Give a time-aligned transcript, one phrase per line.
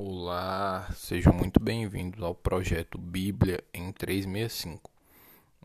[0.00, 4.92] Olá, sejam muito bem-vindos ao projeto Bíblia em 365.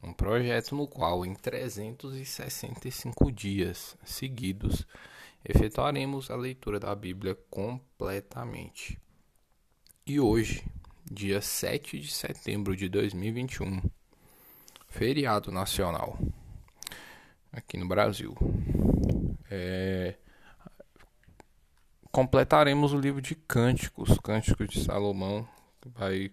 [0.02, 4.88] Um projeto no qual, em 365 dias seguidos,
[5.46, 9.00] efetuaremos a leitura da Bíblia completamente.
[10.04, 10.66] E hoje,
[11.06, 13.84] dia 7 de setembro de 2021,
[14.88, 16.18] feriado nacional
[17.52, 18.36] aqui no Brasil.
[19.48, 20.16] É,
[22.14, 25.48] completaremos o livro de Cânticos, Cânticos de Salomão,
[25.84, 26.32] vai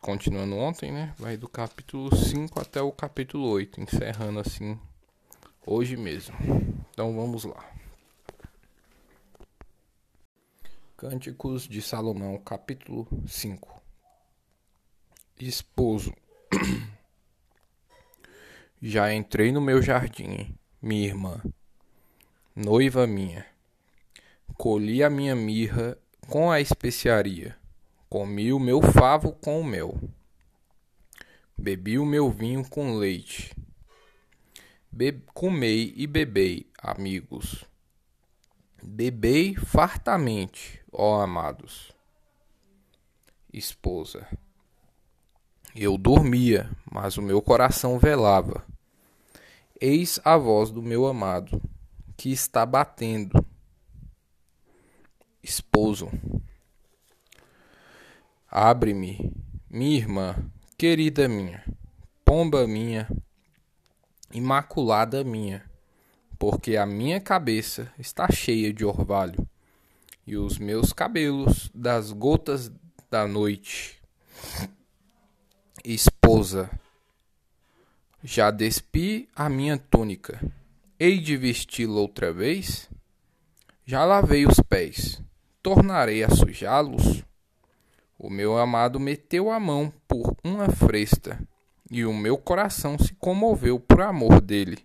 [0.00, 1.14] continuando ontem, né?
[1.16, 4.76] Vai do capítulo 5 até o capítulo 8, encerrando assim
[5.64, 6.34] hoje mesmo.
[6.90, 7.64] Então vamos lá.
[10.96, 13.80] Cânticos de Salomão, capítulo 5.
[15.38, 16.12] Esposo.
[18.82, 20.52] Já entrei no meu jardim,
[20.82, 21.40] minha irmã,
[22.56, 23.46] noiva minha
[24.58, 27.54] Colhi a minha mirra com a especiaria,
[28.08, 30.00] comi o meu favo com o mel,
[31.56, 33.54] bebi o meu vinho com leite.
[34.90, 37.66] Be comei e bebei, amigos.
[38.82, 41.92] Bebei fartamente, ó amados.
[43.52, 44.26] Esposa.
[45.74, 48.64] Eu dormia, mas o meu coração velava.
[49.78, 51.60] Eis a voz do meu amado,
[52.16, 53.45] que está batendo
[55.76, 56.10] esposo.
[58.50, 59.30] Abre-me,
[59.68, 61.62] minha irmã, querida minha,
[62.24, 63.06] pomba minha,
[64.32, 65.62] imaculada minha,
[66.38, 69.46] porque a minha cabeça está cheia de orvalho
[70.26, 72.72] e os meus cabelos das gotas
[73.10, 74.00] da noite.
[75.84, 76.70] Esposa,
[78.24, 80.40] já despi a minha túnica,
[80.98, 82.88] hei de vesti-la outra vez?
[83.84, 85.22] Já lavei os pés,
[85.66, 87.24] tornarei a sujá-los?
[88.16, 91.40] O meu amado meteu a mão por uma fresta,
[91.90, 94.78] e o meu coração se comoveu por amor dele.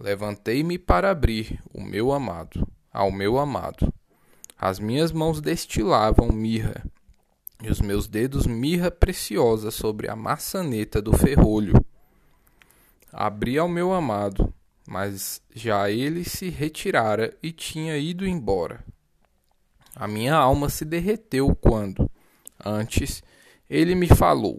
[0.00, 3.92] Levantei-me para abrir o meu amado, ao meu amado.
[4.56, 6.82] As minhas mãos destilavam mirra,
[7.62, 11.74] e os meus dedos mirra preciosa sobre a maçaneta do ferrolho.
[13.12, 14.54] Abri ao meu amado,
[14.88, 18.82] mas já ele se retirara e tinha ido embora.
[19.94, 22.10] A minha alma se derreteu quando,
[22.64, 23.22] antes,
[23.68, 24.58] ele me falou.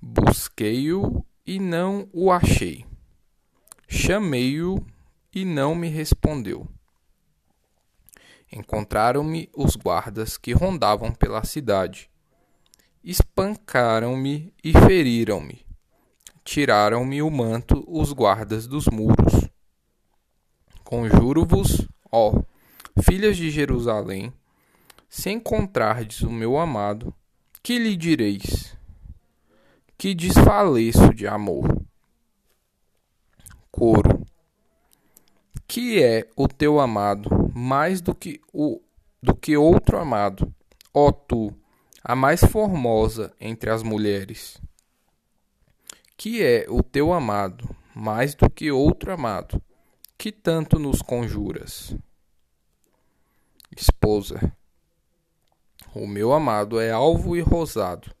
[0.00, 2.86] Busquei-o e não o achei.
[3.86, 4.84] Chamei-o
[5.34, 6.66] e não me respondeu.
[8.50, 12.10] Encontraram-me os guardas que rondavam pela cidade.
[13.04, 15.64] Espancaram-me e feriram-me.
[16.42, 19.48] Tiraram-me o manto os guardas dos muros.
[20.82, 22.42] Conjuro-vos, ó
[23.02, 24.32] filhas de Jerusalém,
[25.08, 27.14] se encontrardes o meu amado,
[27.62, 28.76] que lhe direis?
[29.98, 31.82] Que desfaleço de amor.
[33.70, 34.24] Coro.
[35.66, 38.80] Que é o teu amado mais do que o
[39.22, 40.52] do que outro amado,
[40.94, 41.54] ó tu,
[42.02, 44.58] a mais formosa entre as mulheres.
[46.16, 49.62] Que é o teu amado mais do que outro amado,
[50.16, 51.94] que tanto nos conjuras
[53.80, 54.52] esposa.
[55.94, 58.14] O meu amado é alvo e rosado,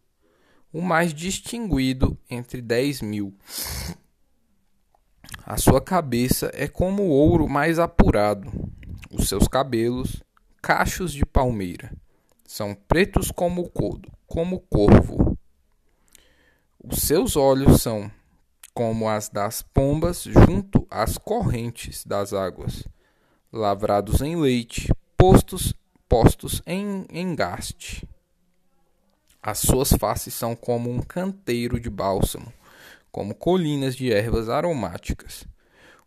[0.72, 3.34] o mais distinguido entre dez mil.
[5.44, 8.50] A sua cabeça é como o ouro mais apurado,
[9.10, 10.22] os seus cabelos,
[10.62, 11.92] cachos de palmeira,
[12.46, 15.36] são pretos como o codo, como corvo.
[16.82, 18.10] Os seus olhos são
[18.72, 22.84] como as das pombas junto às correntes das águas,
[23.52, 24.88] lavrados em leite,
[25.20, 25.74] postos,
[26.08, 28.08] postos em engaste.
[29.42, 32.50] As suas faces são como um canteiro de bálsamo,
[33.12, 35.46] como colinas de ervas aromáticas.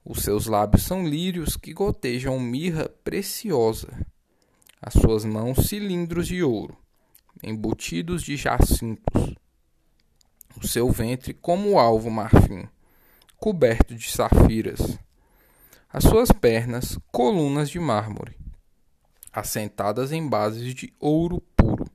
[0.03, 3.88] Os seus lábios são lírios que gotejam mirra preciosa.
[4.81, 6.75] As suas mãos cilindros de ouro,
[7.44, 9.36] embutidos de jacintos.
[10.60, 12.68] O seu ventre como alvo marfim,
[13.38, 14.98] coberto de safiras.
[15.88, 18.42] As suas pernas colunas de mármore
[19.33, 21.85] assentadas em bases de ouro puro.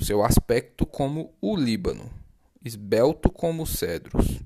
[0.00, 2.10] Seu aspecto como o Líbano,
[2.64, 4.40] esbelto como os cedros.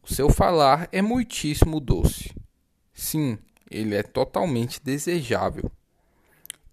[0.00, 2.32] O seu falar é muitíssimo doce.
[2.94, 3.36] Sim,
[3.68, 5.70] ele é totalmente desejável.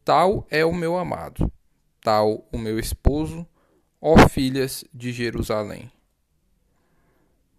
[0.05, 1.51] Tal é o meu amado,
[1.99, 3.45] tal o meu esposo,
[3.99, 5.91] ó filhas de Jerusalém.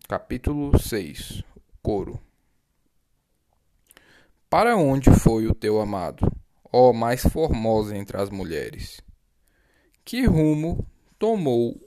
[0.08, 1.42] Capítulo 6
[1.82, 2.19] Coro
[4.48, 6.38] Para onde foi o teu amado?
[6.73, 9.00] Ó mais formosa entre as mulheres?
[10.05, 10.87] Que rumo
[11.19, 11.81] tomou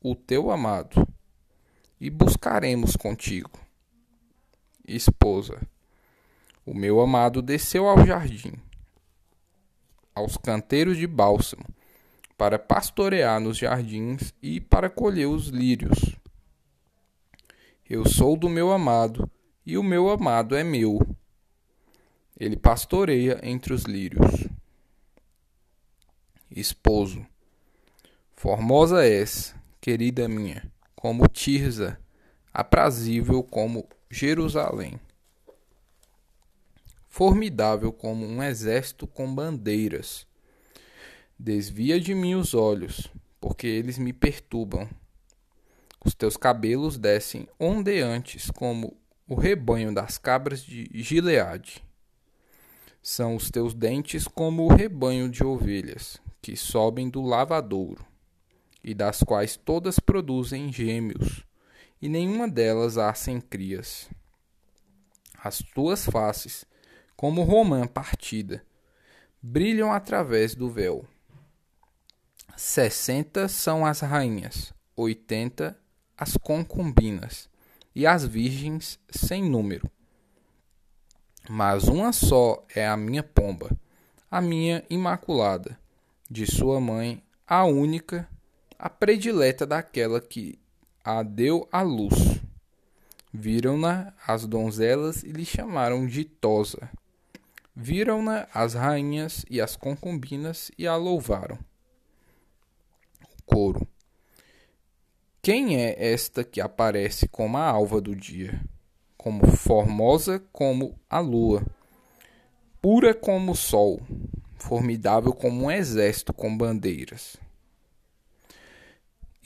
[0.00, 1.06] o teu amado?
[2.00, 3.50] E buscaremos contigo.
[4.86, 5.60] Esposa,
[6.66, 8.52] o meu amado desceu ao jardim,
[10.14, 11.64] aos canteiros de bálsamo,
[12.36, 16.16] para pastorear nos jardins e para colher os lírios.
[17.88, 19.30] Eu sou do meu amado,
[19.64, 20.98] e o meu amado é meu.
[22.38, 24.48] Ele pastoreia entre os lírios.
[26.50, 27.24] Esposo,
[28.34, 31.98] formosa és, querida minha, como Tirza,
[32.52, 34.98] aprazível como Jerusalém.
[37.08, 40.26] Formidável como um exército com bandeiras.
[41.38, 43.08] Desvia de mim os olhos,
[43.40, 44.88] porque eles me perturbam.
[46.04, 48.96] Os teus cabelos descem ondeantes como
[49.28, 51.82] o rebanho das cabras de Gileade.
[53.06, 58.02] São os teus dentes como o rebanho de ovelhas, que sobem do lavadouro,
[58.82, 61.44] e das quais todas produzem gêmeos,
[62.00, 64.08] e nenhuma delas há sem crias.
[65.38, 66.64] As tuas faces,
[67.14, 68.64] como romã partida,
[69.42, 71.06] brilham através do véu.
[72.56, 75.78] Sessenta são as rainhas, oitenta
[76.16, 77.50] as concubinas,
[77.94, 79.92] e as virgens sem número
[81.48, 83.70] mas uma só é a minha pomba,
[84.30, 85.78] a minha imaculada,
[86.30, 88.28] de sua mãe, a única,
[88.78, 90.58] a predileta daquela que
[91.04, 92.40] a deu à luz.
[93.32, 96.88] Viram-na as donzelas e lhe chamaram de Tosa.
[97.76, 101.58] Viram-na as rainhas e as concubinas e a louvaram.
[103.44, 103.86] Coro.
[105.42, 108.64] Quem é esta que aparece como a alva do dia?
[109.24, 111.64] Como formosa como a lua,
[112.82, 113.98] pura como o sol,
[114.58, 117.38] formidável como um exército com bandeiras.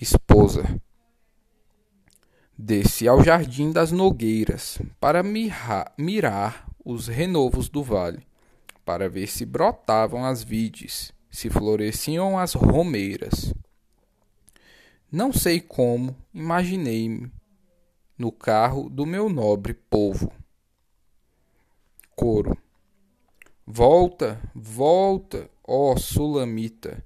[0.00, 0.64] Esposa,
[2.58, 8.26] desci ao jardim das nogueiras para mirar, mirar os renovos do vale,
[8.84, 13.54] para ver se brotavam as vides, se floresciam as romeiras.
[15.08, 17.30] Não sei como, imaginei-me
[18.18, 20.32] no carro do meu nobre povo.
[22.16, 22.58] Coro.
[23.64, 27.04] Volta, volta, ó Sulamita,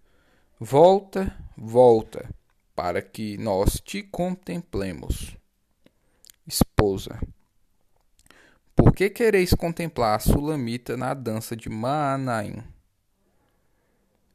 [0.59, 2.33] volta, volta,
[2.75, 5.37] para que nós te contemplemos.
[6.47, 7.21] Esposa.
[8.75, 12.63] Por que quereis contemplar a Sulamita na dança de Maanaim?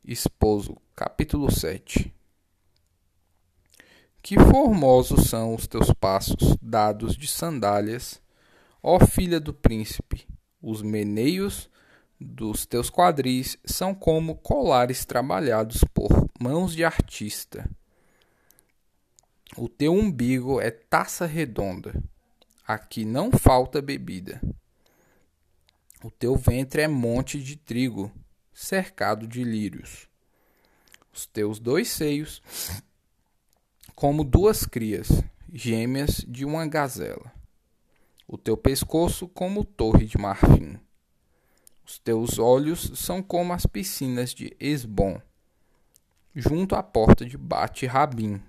[0.06, 2.17] Esposo, capítulo 7
[4.28, 8.22] que formosos são os teus passos, dados de sandálias,
[8.84, 10.28] ó filha do príncipe!
[10.62, 11.70] Os meneios
[12.20, 17.70] dos teus quadris são como colares trabalhados por mãos de artista.
[19.56, 21.94] O teu umbigo é taça redonda,
[22.68, 24.42] aqui não falta bebida.
[26.04, 28.12] O teu ventre é monte de trigo,
[28.54, 30.10] cercado de lírios.
[31.14, 32.42] Os teus dois seios
[33.98, 35.10] como duas crias
[35.52, 37.34] gêmeas de uma gazela.
[38.28, 40.80] O teu pescoço como torre de marfim.
[41.84, 45.20] Os teus olhos são como as piscinas de Esbom,
[46.36, 48.40] junto à porta de Bate Rabim.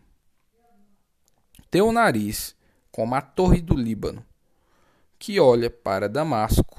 [1.70, 2.54] Teu nariz
[2.92, 4.22] como a torre do Líbano,
[5.18, 6.78] que olha para Damasco.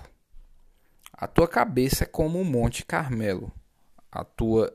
[1.11, 3.51] A tua cabeça é como o monte Carmelo,
[4.11, 4.71] a tua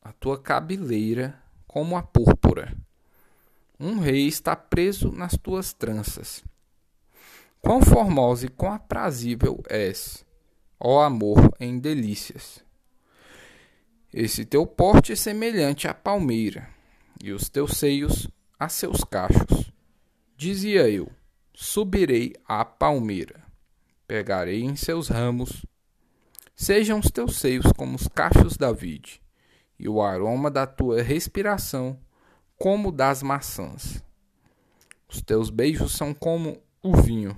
[0.00, 1.41] a tua cabeleira
[1.72, 2.76] como a púrpura.
[3.80, 6.44] Um rei está preso nas tuas tranças.
[7.62, 10.22] Quão formosa e quão aprazível és,
[10.78, 12.62] ó amor em delícias.
[14.12, 16.68] Esse teu porte é semelhante à palmeira,
[17.24, 18.28] e os teus seios
[18.60, 19.72] a seus cachos.
[20.36, 21.10] Dizia eu:
[21.54, 23.42] subirei à palmeira,
[24.06, 25.64] pegarei em seus ramos.
[26.54, 29.21] Sejam os teus seios como os cachos da vide,
[29.82, 31.98] e o aroma da tua respiração
[32.56, 34.00] como das maçãs.
[35.08, 37.36] Os teus beijos são como o vinho.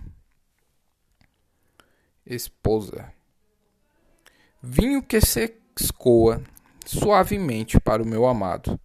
[2.27, 3.11] Esposa.
[4.63, 6.45] Vinho que se escoa
[6.85, 8.79] suavemente para o meu amado,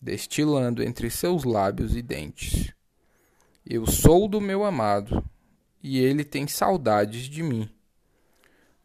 [0.00, 2.72] destilando entre seus lábios e dentes.
[3.66, 5.28] Eu sou do meu amado,
[5.82, 7.68] e ele tem saudades de mim.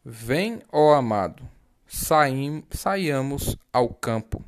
[0.04, 1.48] Vem, ó amado,
[1.88, 4.44] saim, saiamos ao campo,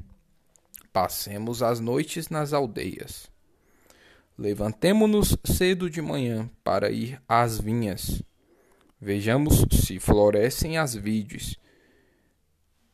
[0.92, 3.30] passemos as noites nas aldeias.
[4.36, 8.22] Levantemo-nos cedo de manhã para ir às vinhas.
[9.00, 11.56] Vejamos se florescem as vides,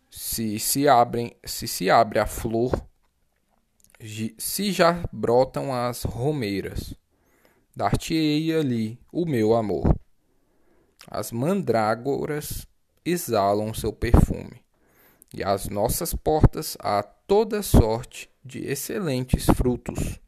[0.08, 2.72] se se abrem, se se abre a flor,
[4.38, 6.94] se já brotam as romeiras.
[7.74, 9.94] Dar-te-ei ali o meu amor.
[11.08, 12.66] As mandrágoras
[13.06, 14.60] exalam seu perfume,
[15.32, 20.20] e as nossas portas há toda sorte de excelentes frutos,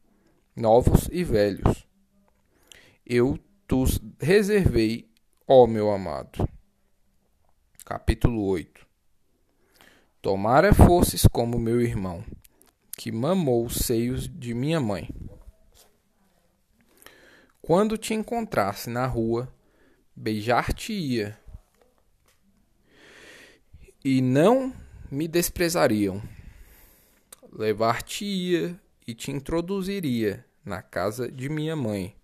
[0.55, 1.85] novos e velhos.
[3.05, 5.09] Eu tus reservei,
[5.47, 6.47] ó meu amado.
[7.85, 8.87] Capítulo 8
[10.21, 12.23] Tomara fosses como meu irmão,
[12.97, 15.09] que mamou os seios de minha mãe.
[17.61, 19.53] Quando te encontrasse na rua,
[20.15, 21.39] beijar-te-ia,
[24.03, 24.73] e não
[25.11, 26.21] me desprezariam.
[27.51, 32.15] Levar-te-ia e te introduziria na casa de minha mãe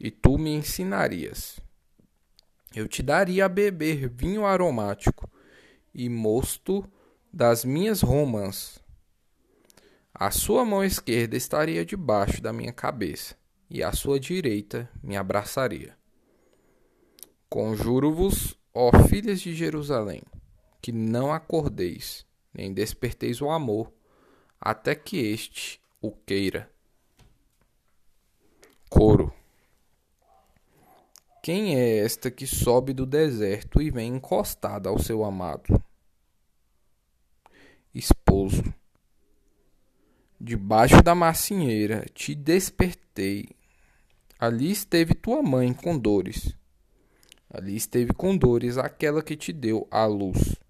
[0.00, 1.60] e tu me ensinarias.
[2.74, 5.30] Eu te daria a beber vinho aromático
[5.94, 6.84] e mosto
[7.32, 8.80] das minhas romãs.
[10.12, 13.36] A sua mão esquerda estaria debaixo da minha cabeça,
[13.68, 15.96] e a sua direita me abraçaria.
[17.48, 20.22] Conjuro-vos, ó filhas de Jerusalém,
[20.84, 23.90] que não acordeis, nem desperteis o amor,
[24.60, 26.70] até que este o queira.
[28.90, 29.32] Coro.
[31.42, 35.82] Quem é esta que sobe do deserto e vem encostada ao seu amado?
[37.94, 38.62] Esposo.
[40.38, 43.48] Debaixo da macinheira te despertei.
[44.38, 46.54] Ali esteve tua mãe com dores.
[47.48, 50.62] Ali esteve com dores aquela que te deu a luz.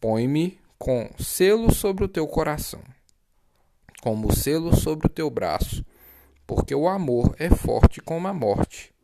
[0.00, 2.82] Põe-me com selo sobre o teu coração,
[4.02, 5.84] como selo sobre o teu braço,
[6.46, 8.94] porque o amor é forte como a morte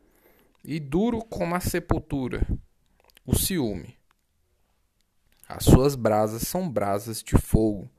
[0.62, 2.46] e duro como a sepultura,
[3.24, 3.96] o ciúme.
[5.48, 7.90] As suas brasas são brasas de fogo,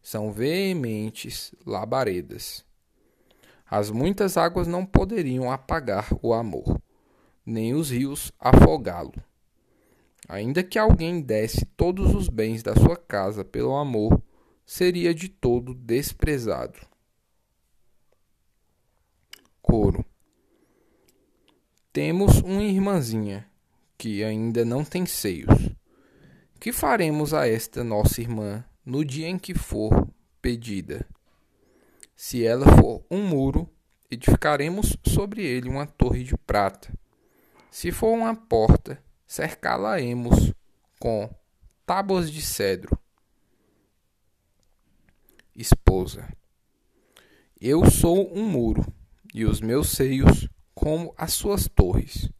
[0.00, 2.64] são veementes labaredas.
[3.68, 6.80] As muitas águas não poderiam apagar o amor,
[7.44, 9.27] nem os rios afogá-lo.
[10.28, 14.22] Ainda que alguém desse todos os bens da sua casa pelo amor,
[14.66, 16.78] seria de todo desprezado.
[19.62, 20.04] Coro
[22.00, 23.44] temos uma irmãzinha
[23.96, 25.68] que ainda não tem seios.
[26.60, 30.06] Que faremos a esta nossa irmã no dia em que for
[30.40, 31.04] pedida?
[32.14, 33.68] Se ela for um muro,
[34.08, 36.92] edificaremos sobre ele uma torre de prata.
[37.68, 40.54] Se for uma porta, cercá-la-emos
[40.98, 41.30] com
[41.84, 42.98] tábuas de cedro.
[45.54, 46.26] Esposa.
[47.60, 48.90] Eu sou um muro,
[49.34, 52.30] e os meus seios como as suas torres.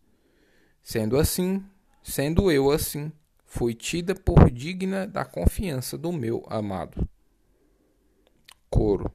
[0.82, 1.62] Sendo assim,
[2.02, 3.12] sendo eu assim,
[3.44, 7.06] fui tida por digna da confiança do meu amado.
[8.70, 9.12] Coro.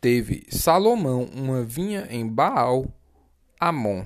[0.00, 2.86] Teve Salomão uma vinha em Baal
[3.60, 4.04] Amon.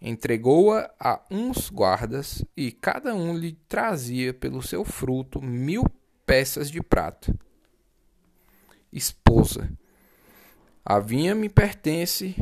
[0.00, 5.84] Entregou-a a uns guardas, e cada um lhe trazia pelo seu fruto mil
[6.24, 7.34] peças de prata.
[8.92, 9.70] Esposa.
[10.84, 12.34] A vinha me pertence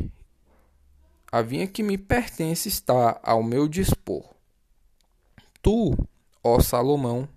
[1.31, 4.33] a vinha que me pertence está ao meu dispor.
[5.61, 5.95] Tu,
[6.43, 7.29] ó Salomão,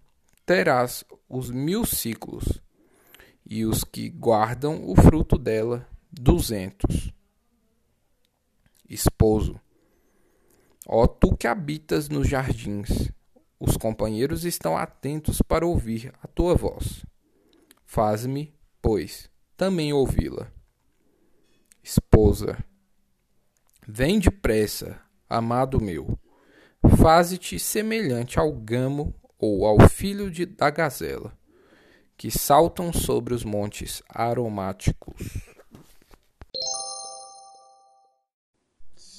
[0.47, 2.62] terás os mil ciclos,
[3.45, 7.12] e os que guardam o fruto dela, duzentos.
[8.88, 9.61] Esposo,
[10.87, 13.11] ó tu que habitas nos jardins,
[13.59, 17.05] os companheiros estão atentos para ouvir a tua voz.
[17.85, 20.51] Faz-me, pois, também ouvi-la.
[21.83, 22.59] Esposa,
[23.87, 26.17] Vem depressa, amado meu,
[26.97, 31.37] faze-te semelhante ao gamo ou ao filho de, da gazela,
[32.17, 35.37] que saltam sobre os montes aromáticos.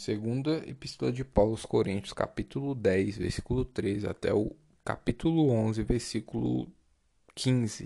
[0.04, 6.68] Segunda Epístola de Paulo aos Coríntios, capítulo 10, versículo 13 até o capítulo 11, versículo
[7.34, 7.86] 15.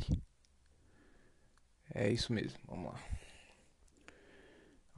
[1.93, 2.99] É isso mesmo, vamos lá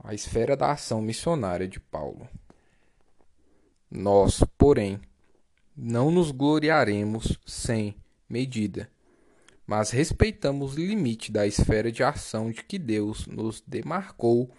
[0.02, 2.26] a esfera da ação missionária de Paulo.
[3.90, 4.98] Nós, porém,
[5.76, 7.96] não nos gloriaremos sem
[8.30, 8.90] medida,
[9.66, 14.50] mas respeitamos o limite da esfera de ação de que Deus nos demarcou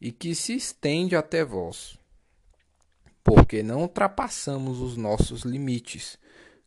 [0.00, 1.98] e que se estende até vós.
[3.24, 6.18] Porque não ultrapassamos os nossos limites,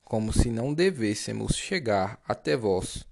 [0.03, 3.05] como se não devêssemos chegar até vós,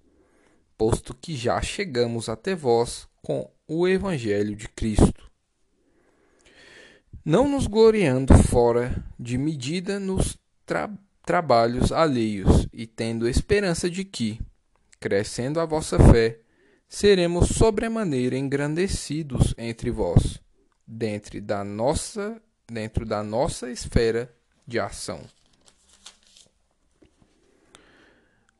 [0.77, 5.31] posto que já chegamos até vós com o Evangelho de Cristo.
[7.25, 10.91] não nos gloriando fora de medida nos tra
[11.25, 14.41] trabalhos alheios e tendo esperança de que,
[14.99, 16.39] crescendo a vossa fé,
[16.93, 20.39] seremos sobremaneira engrandecidos entre vós,
[20.85, 22.39] dentro da nossa,
[22.71, 24.31] dentro da nossa esfera
[24.67, 25.19] de ação.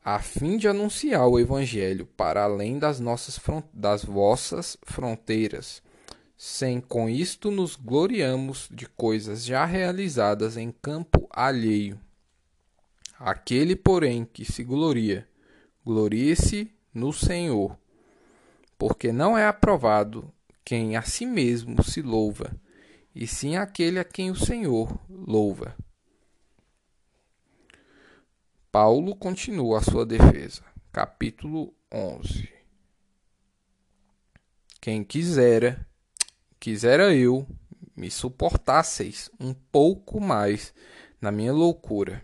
[0.04, 3.40] a fim de anunciar o evangelho para além das nossas
[3.72, 5.80] das vossas fronteiras,
[6.36, 11.98] sem com isto nos gloriamos de coisas já realizadas em campo alheio.
[13.16, 15.26] Aquele, porém, que se gloria,
[15.86, 17.78] glorie-se no Senhor,
[18.86, 20.30] porque não é aprovado
[20.62, 22.54] quem a si mesmo se louva,
[23.14, 25.74] e sim aquele a quem o Senhor louva.
[28.70, 30.62] Paulo continua a sua defesa.
[30.92, 32.52] Capítulo 11.
[34.82, 35.88] Quem quisera,
[36.60, 37.48] quisera eu,
[37.96, 40.74] me suportasseis um pouco mais
[41.22, 42.20] na minha loucura.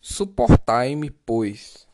[0.00, 1.86] Suportai-me, pois,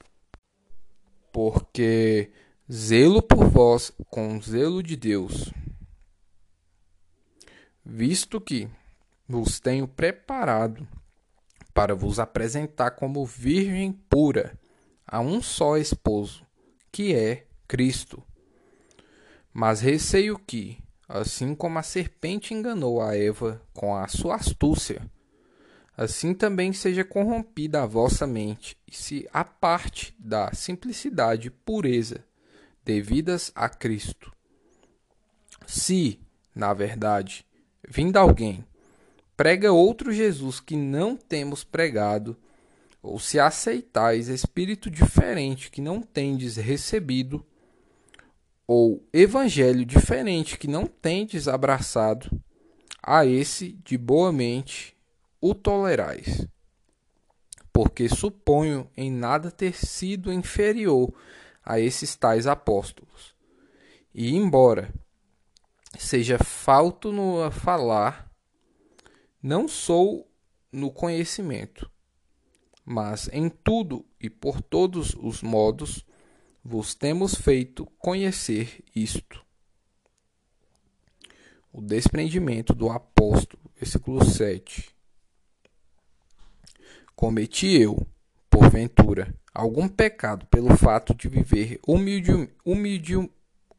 [1.33, 2.31] porque
[2.71, 5.53] zelo por vós com zelo de Deus,
[7.85, 8.69] visto que
[9.29, 10.87] vos tenho preparado
[11.75, 14.59] para vos apresentar como virgem pura
[15.07, 16.47] a um só esposo,
[16.91, 18.23] que é Cristo.
[19.53, 20.79] Mas receio que,
[21.09, 25.03] assim como a serpente enganou a Eva com a sua astúcia,
[25.97, 32.25] assim também seja corrompida a vossa mente e se aparte da simplicidade e pureza
[32.85, 34.33] devidas a Cristo.
[35.67, 36.21] Se,
[36.55, 37.47] na verdade,
[37.89, 38.65] vindo alguém
[39.43, 42.37] prega outro Jesus que não temos pregado,
[43.03, 47.45] ou se aceitais espírito diferente que não tendes recebido,
[48.67, 52.31] ou evangelho diferente que não tendes abraçado,
[53.03, 54.97] a esse de boa mente
[55.41, 56.47] o tolerais.
[57.73, 61.13] Porque suponho em nada ter sido inferior
[61.65, 63.35] a esses tais apóstolos.
[64.15, 64.93] E embora
[65.99, 68.31] seja falto no falar,
[69.43, 70.31] não sou
[70.71, 71.91] no conhecimento,
[72.85, 76.05] mas em tudo e por todos os modos
[76.65, 79.45] vos temos feito conhecer isto.
[81.73, 84.91] O desprendimento do apóstolo, versículo 7.
[87.17, 88.07] Cometi eu,
[88.51, 93.31] porventura, algum pecado pelo fato de viver humilde, humilde,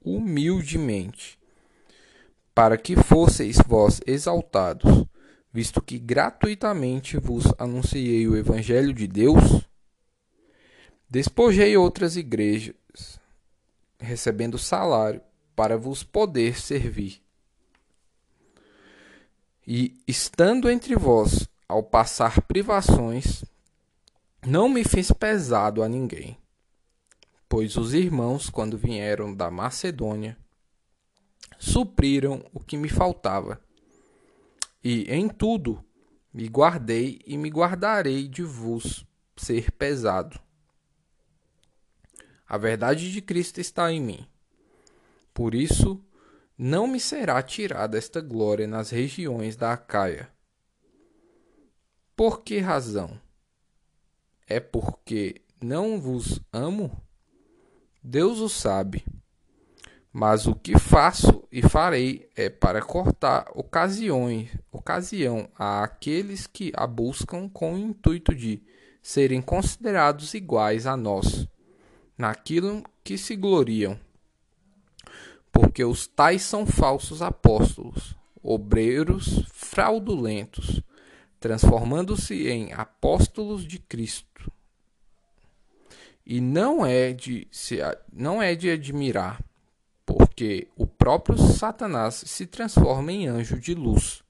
[0.04, 1.40] humildemente,
[2.54, 5.08] para que fosseis vós exaltados
[5.54, 9.62] visto que gratuitamente vos anunciei o Evangelho de Deus,
[11.08, 13.20] despojei outras igrejas,
[14.00, 15.22] recebendo salário
[15.56, 17.22] para vos poder servir.
[19.66, 23.46] E estando entre vós ao passar privações,
[24.46, 26.38] não me fiz pesado a ninguém,
[27.48, 30.38] pois os irmãos, quando vieram da Macedônia,
[31.58, 33.62] supriram o que me faltava
[34.84, 35.84] e em tudo
[36.34, 40.40] me guardei e me guardarei de vos ser pesado.
[42.46, 44.28] A verdade de Cristo está em mim.
[45.34, 46.04] Por isso,
[46.58, 50.30] não me será tirada esta glória nas regiões da Acaia.
[52.16, 53.23] Por que razão?
[54.48, 56.92] É porque não vos amo?
[58.04, 59.06] Deus o sabe.
[60.12, 66.86] Mas o que faço e farei é para cortar ocasiões, ocasião a aqueles que a
[66.86, 68.62] buscam com o intuito de
[69.02, 71.48] serem considerados iguais a nós,
[72.16, 74.00] naquilo que se gloriam.
[75.52, 80.82] Porque os tais são falsos apóstolos, obreiros fraudulentos,
[81.44, 84.50] transformando-se em apóstolos de Cristo.
[86.26, 87.80] E não é de se
[88.14, 89.44] não é de admirar
[90.06, 94.24] porque o próprio Satanás se transforma em anjo de luz.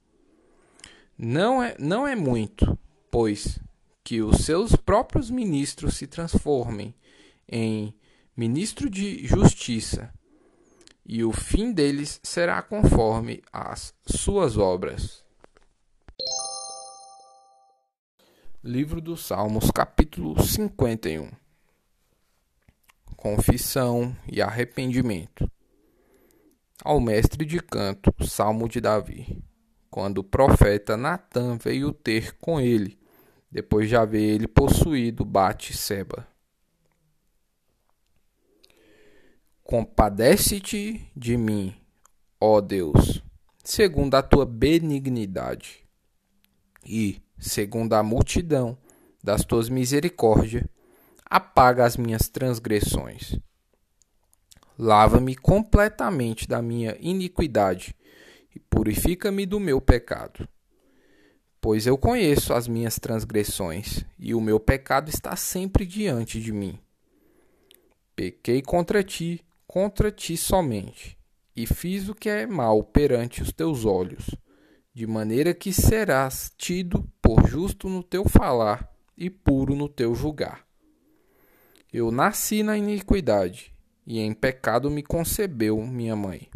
[1.15, 2.75] Não é, não é muito,
[3.11, 3.59] pois
[4.03, 6.95] que os seus próprios ministros se transformem
[7.47, 7.93] em
[8.35, 10.11] ministro de justiça,
[11.05, 15.22] e o fim deles será conforme as suas obras.
[18.65, 21.29] Livro dos Salmos, capítulo 51
[23.17, 25.51] Confissão e arrependimento
[26.81, 29.43] ao mestre de canto, Salmo de Davi,
[29.91, 32.97] quando o profeta Natã veio ter com ele,
[33.51, 36.25] depois de haver ele possuído Bate-seba.
[39.61, 41.75] Compadece-te de mim,
[42.39, 43.21] ó Deus,
[43.61, 45.83] segundo a tua benignidade.
[46.85, 48.77] E, segundo a multidão
[49.21, 50.63] das tuas misericórdias,
[51.25, 53.37] apaga as minhas transgressões.
[54.79, 57.95] Lava-me completamente da minha iniquidade
[58.55, 60.47] e purifica-me do meu pecado.
[61.59, 66.79] Pois eu conheço as minhas transgressões e o meu pecado está sempre diante de mim.
[68.15, 71.17] Pequei contra ti, contra ti somente,
[71.55, 74.29] e fiz o que é mal perante os teus olhos,
[74.93, 80.67] de maneira que serás tido por justo no teu falar e puro no teu julgar.
[81.91, 83.73] Eu nasci na iniquidade,
[84.05, 86.49] e em pecado me concebeu minha mãe.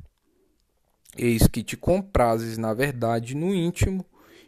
[1.17, 4.06] Eis que te comprases na verdade no íntimo,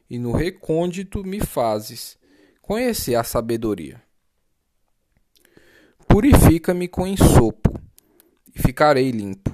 [0.10, 2.18] e no recôndito me fazes
[2.62, 4.02] conhecer a sabedoria.
[6.08, 7.74] Purifica-me com ensopo,
[8.54, 9.54] e ficarei limpo.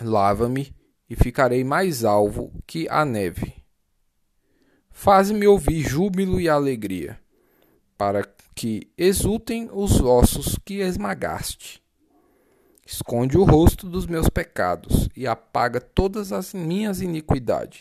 [0.00, 0.74] Lava-me,
[1.10, 3.52] e ficarei mais alvo que a neve.
[4.92, 7.20] Faze-me ouvir júbilo e alegria,
[7.98, 11.82] para que exultem os ossos que esmagaste.
[12.86, 17.80] Esconde o rosto dos meus pecados e apaga todas as minhas iniquidades.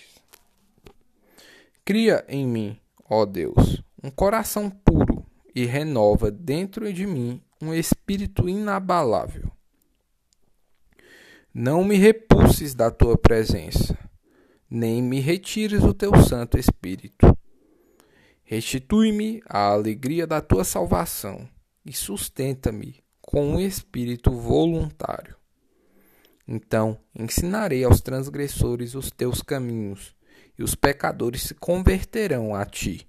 [1.86, 8.48] Cria em mim, ó Deus, um coração puro e renova dentro de mim um espírito
[8.48, 9.52] inabalável.
[11.54, 13.98] Não me repulses da tua presença,
[14.70, 17.36] nem me retires o teu Santo Espírito.
[18.44, 21.50] Restitui-me a alegria da tua salvação
[21.84, 25.36] e sustenta-me com um espírito voluntário.
[26.48, 30.16] Então ensinarei aos transgressores os teus caminhos,
[30.58, 33.08] e os pecadores se converterão a ti.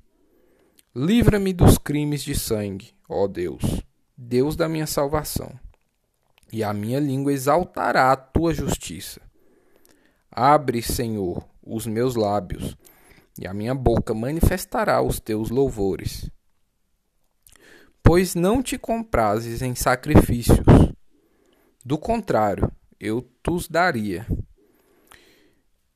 [0.94, 3.82] Livra-me dos crimes de sangue, ó Deus,
[4.16, 5.58] Deus da minha salvação,
[6.52, 9.20] e a minha língua exaltará a tua justiça.
[10.30, 12.76] Abre, Senhor, os meus lábios,
[13.38, 16.30] e a minha boca manifestará os teus louvores.
[18.02, 20.58] Pois não te comprases em sacrifícios,
[21.84, 24.26] do contrário, eu tus daria.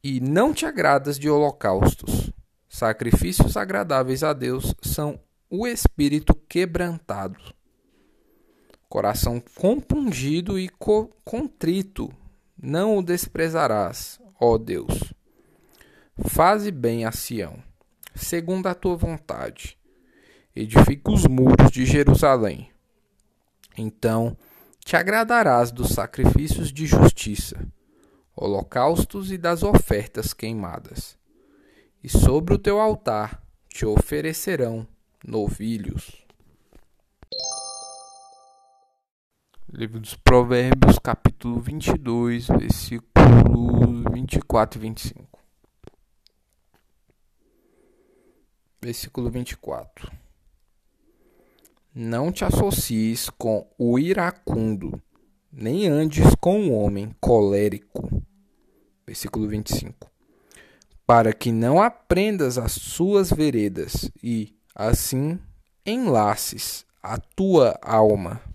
[0.03, 2.33] E não te agradas de holocaustos.
[2.69, 7.54] Sacrifícios agradáveis a Deus são o espírito quebrantado,
[8.94, 12.14] coração compungido e co contrito,
[12.57, 15.12] não o desprezarás, ó Deus.
[16.28, 17.61] Faze bem a Sião,
[18.14, 19.76] segundo a tua vontade.
[20.54, 22.70] Edifica os muros de Jerusalém.
[23.76, 24.37] Então
[24.78, 27.66] te agradarás dos sacrifícios de justiça,
[28.37, 31.18] holocaustos e das ofertas queimadas
[32.00, 34.87] e sobre o teu altar te oferecerão
[35.26, 36.23] novilhos.
[39.76, 45.40] Livro dos Provérbios, capítulo 22, versículos 24 e 25.
[48.80, 50.12] Versículo 24.
[51.92, 55.02] Não te associes com o iracundo,
[55.52, 58.22] nem andes com o homem colérico.
[59.04, 60.08] Versículo 25
[61.06, 65.38] para que não aprendas as suas veredas e, assim,
[65.84, 68.54] enlaces a tua alma.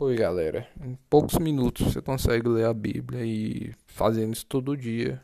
[0.00, 0.66] Foi, galera.
[0.82, 5.20] Em poucos minutos você consegue ler a Bíblia e fazendo isso todo dia.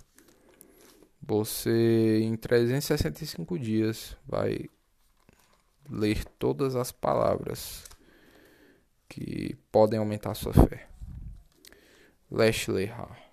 [1.23, 4.69] Você, em 365 dias, vai
[5.89, 7.85] ler todas as palavras
[9.09, 10.87] que podem aumentar a sua fé.
[12.31, 13.26] Leslie Ha.